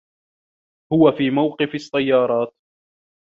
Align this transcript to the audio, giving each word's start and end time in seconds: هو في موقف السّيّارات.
هو 0.93 1.11
في 1.11 1.29
موقف 1.29 1.75
السّيّارات. 1.75 2.53